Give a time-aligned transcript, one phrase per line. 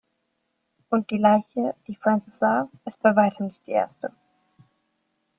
[0.89, 4.11] Und die Leiche, die Francis sah, ist bei weitem nicht die erste.